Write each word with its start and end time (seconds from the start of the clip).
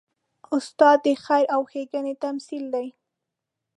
استاد 0.55 0.97
د 1.05 1.07
خیر 1.25 1.45
او 1.55 1.61
ښېګڼې 1.71 2.13
تمثیل 2.23 2.63
دی. 2.73 2.87